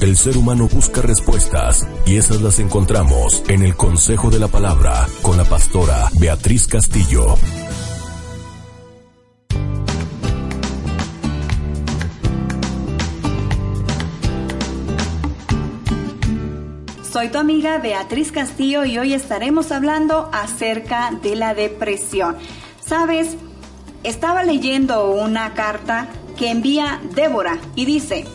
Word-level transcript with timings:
El 0.00 0.16
ser 0.16 0.36
humano 0.36 0.68
busca 0.72 1.02
respuestas 1.02 1.84
y 2.06 2.18
esas 2.18 2.40
las 2.40 2.60
encontramos 2.60 3.42
en 3.48 3.64
el 3.64 3.74
Consejo 3.74 4.30
de 4.30 4.38
la 4.38 4.46
Palabra 4.46 5.08
con 5.22 5.36
la 5.36 5.44
pastora 5.44 6.08
Beatriz 6.20 6.68
Castillo. 6.68 7.34
Soy 17.10 17.30
tu 17.30 17.38
amiga 17.38 17.78
Beatriz 17.78 18.30
Castillo 18.30 18.84
y 18.84 18.98
hoy 18.98 19.14
estaremos 19.14 19.72
hablando 19.72 20.30
acerca 20.32 21.10
de 21.20 21.34
la 21.34 21.54
depresión. 21.54 22.36
Sabes, 22.86 23.36
estaba 24.04 24.44
leyendo 24.44 25.10
una 25.10 25.54
carta 25.54 26.06
que 26.36 26.52
envía 26.52 27.00
Débora 27.16 27.58
y 27.74 27.84
dice, 27.84 28.26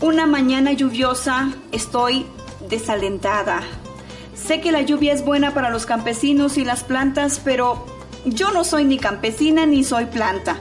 una 0.00 0.26
mañana 0.26 0.72
lluviosa 0.72 1.52
estoy 1.72 2.26
desalentada. 2.68 3.62
Sé 4.34 4.60
que 4.60 4.72
la 4.72 4.82
lluvia 4.82 5.12
es 5.12 5.24
buena 5.24 5.54
para 5.54 5.70
los 5.70 5.86
campesinos 5.86 6.58
y 6.58 6.64
las 6.64 6.84
plantas, 6.84 7.40
pero 7.42 7.86
yo 8.24 8.50
no 8.50 8.64
soy 8.64 8.84
ni 8.84 8.98
campesina 8.98 9.66
ni 9.66 9.84
soy 9.84 10.06
planta. 10.06 10.56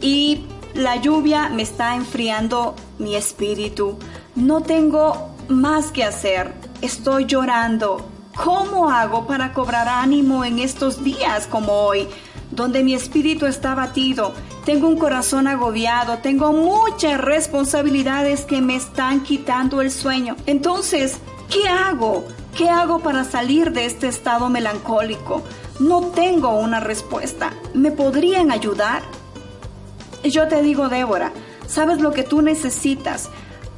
Y 0.00 0.44
la 0.74 0.96
lluvia 0.96 1.48
me 1.48 1.62
está 1.62 1.94
enfriando 1.96 2.74
mi 2.98 3.16
espíritu. 3.16 3.98
No 4.34 4.62
tengo 4.62 5.34
más 5.48 5.90
que 5.90 6.04
hacer. 6.04 6.52
Estoy 6.82 7.24
llorando. 7.26 8.06
¿Cómo 8.36 8.90
hago 8.90 9.26
para 9.26 9.52
cobrar 9.52 9.88
ánimo 9.88 10.44
en 10.44 10.58
estos 10.58 11.02
días 11.02 11.46
como 11.46 11.72
hoy? 11.72 12.08
donde 12.50 12.82
mi 12.82 12.94
espíritu 12.94 13.46
está 13.46 13.74
batido, 13.74 14.32
tengo 14.64 14.88
un 14.88 14.98
corazón 14.98 15.46
agobiado, 15.46 16.18
tengo 16.18 16.52
muchas 16.52 17.20
responsabilidades 17.20 18.44
que 18.44 18.60
me 18.60 18.76
están 18.76 19.22
quitando 19.22 19.80
el 19.80 19.90
sueño. 19.90 20.36
Entonces, 20.46 21.16
¿qué 21.48 21.68
hago? 21.68 22.24
¿Qué 22.56 22.68
hago 22.68 23.00
para 23.00 23.24
salir 23.24 23.72
de 23.72 23.86
este 23.86 24.08
estado 24.08 24.48
melancólico? 24.50 25.42
No 25.78 26.02
tengo 26.08 26.50
una 26.58 26.80
respuesta. 26.80 27.54
¿Me 27.72 27.90
podrían 27.90 28.50
ayudar? 28.50 29.02
Yo 30.24 30.46
te 30.48 30.60
digo, 30.60 30.88
Débora, 30.88 31.32
¿sabes 31.66 32.00
lo 32.00 32.12
que 32.12 32.22
tú 32.22 32.42
necesitas? 32.42 33.30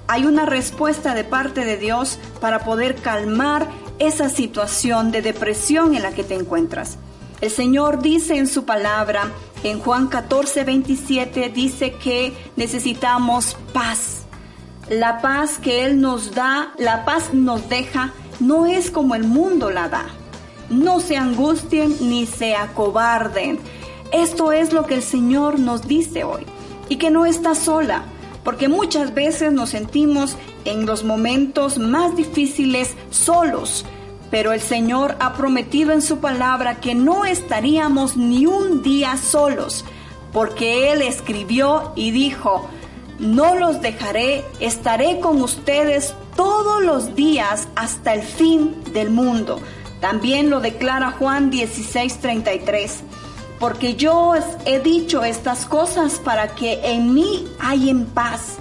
Hay 0.08 0.24
una 0.24 0.46
respuesta 0.46 1.14
de 1.14 1.22
parte 1.22 1.64
de 1.64 1.76
Dios 1.76 2.18
para 2.40 2.64
poder 2.64 2.96
calmar 2.96 3.68
esa 4.00 4.28
situación 4.28 5.12
de 5.12 5.22
depresión 5.22 5.94
en 5.94 6.02
la 6.02 6.10
que 6.12 6.24
te 6.24 6.34
encuentras. 6.34 6.98
El 7.42 7.50
Señor 7.50 8.00
dice 8.00 8.38
en 8.38 8.46
su 8.46 8.64
palabra, 8.64 9.32
en 9.64 9.80
Juan 9.80 10.06
14, 10.06 10.62
27, 10.62 11.48
dice 11.48 11.94
que 11.94 12.32
necesitamos 12.54 13.56
paz. 13.72 14.26
La 14.88 15.20
paz 15.20 15.58
que 15.58 15.84
Él 15.84 16.00
nos 16.00 16.36
da, 16.36 16.72
la 16.78 17.04
paz 17.04 17.34
nos 17.34 17.68
deja, 17.68 18.12
no 18.38 18.66
es 18.66 18.92
como 18.92 19.16
el 19.16 19.24
mundo 19.24 19.70
la 19.70 19.88
da. 19.88 20.06
No 20.70 21.00
se 21.00 21.16
angustien 21.16 21.96
ni 22.00 22.26
se 22.26 22.54
acobarden. 22.54 23.58
Esto 24.12 24.52
es 24.52 24.72
lo 24.72 24.86
que 24.86 24.94
el 24.94 25.02
Señor 25.02 25.58
nos 25.58 25.88
dice 25.88 26.22
hoy. 26.22 26.46
Y 26.88 26.94
que 26.94 27.10
no 27.10 27.26
está 27.26 27.56
sola, 27.56 28.04
porque 28.44 28.68
muchas 28.68 29.14
veces 29.14 29.52
nos 29.52 29.70
sentimos 29.70 30.36
en 30.64 30.86
los 30.86 31.02
momentos 31.02 31.78
más 31.78 32.14
difíciles 32.14 32.94
solos 33.10 33.84
pero 34.32 34.54
el 34.54 34.62
Señor 34.62 35.16
ha 35.20 35.34
prometido 35.34 35.92
en 35.92 36.00
su 36.00 36.18
palabra 36.18 36.80
que 36.80 36.94
no 36.94 37.26
estaríamos 37.26 38.16
ni 38.16 38.46
un 38.46 38.82
día 38.82 39.18
solos, 39.18 39.84
porque 40.32 40.90
Él 40.90 41.02
escribió 41.02 41.92
y 41.96 42.12
dijo, 42.12 42.66
no 43.18 43.54
los 43.56 43.82
dejaré, 43.82 44.42
estaré 44.58 45.20
con 45.20 45.42
ustedes 45.42 46.14
todos 46.34 46.82
los 46.82 47.14
días 47.14 47.68
hasta 47.76 48.14
el 48.14 48.22
fin 48.22 48.74
del 48.94 49.10
mundo. 49.10 49.60
También 50.00 50.48
lo 50.48 50.60
declara 50.60 51.10
Juan 51.10 51.52
16:33, 51.52 53.02
porque 53.60 53.96
yo 53.96 54.32
he 54.64 54.80
dicho 54.80 55.24
estas 55.24 55.66
cosas 55.66 56.14
para 56.14 56.54
que 56.54 56.80
en 56.82 57.12
mí 57.12 57.46
en 57.70 58.06
paz. 58.06 58.56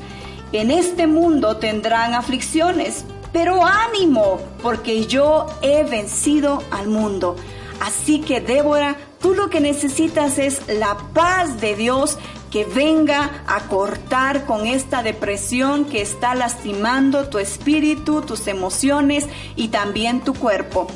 En 0.51 0.69
este 0.69 1.07
mundo 1.07 1.55
tendrán 1.55 2.13
aflicciones, 2.13 3.05
pero 3.31 3.65
ánimo, 3.65 4.39
porque 4.61 5.05
yo 5.05 5.47
he 5.61 5.83
vencido 5.83 6.63
al 6.71 6.87
mundo. 6.87 7.35
Así 7.79 8.21
que 8.21 8.41
Débora, 8.41 8.97
tú 9.19 9.33
lo 9.33 9.49
que 9.49 9.59
necesitas 9.59 10.37
es 10.37 10.61
la 10.67 10.97
paz 11.13 11.59
de 11.59 11.75
Dios 11.75 12.17
que 12.51 12.65
venga 12.65 13.43
a 13.47 13.61
cortar 13.67 14.45
con 14.45 14.67
esta 14.67 15.01
depresión 15.01 15.85
que 15.85 16.01
está 16.01 16.35
lastimando 16.35 17.29
tu 17.29 17.39
espíritu, 17.39 18.21
tus 18.21 18.47
emociones 18.47 19.27
y 19.55 19.69
también 19.69 20.21
tu 20.21 20.33
cuerpo. 20.33 20.87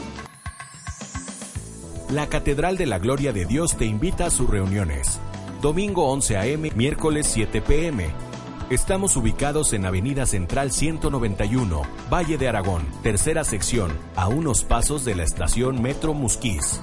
La 2.11 2.27
Catedral 2.27 2.77
de 2.77 2.85
la 2.85 2.99
Gloria 2.99 3.33
de 3.33 3.45
Dios 3.45 3.77
te 3.77 3.85
invita 3.85 4.27
a 4.27 4.29
sus 4.29 4.49
reuniones. 4.49 5.19
Domingo 5.61 6.11
11 6.11 6.37
a.m., 6.37 6.71
miércoles 6.75 7.27
7 7.33 7.61
p.m 7.61 8.24
Estamos 8.71 9.15
ubicados 9.15 9.73
en 9.73 9.85
Avenida 9.85 10.25
Central 10.25 10.71
191, 10.71 11.83
Valle 12.11 12.39
de 12.39 12.47
Aragón, 12.47 12.81
tercera 13.03 13.43
sección, 13.43 13.91
a 14.15 14.27
unos 14.27 14.63
pasos 14.63 15.05
de 15.05 15.13
la 15.13 15.21
estación 15.21 15.83
Metro 15.83 16.15
Musquís. 16.15 16.81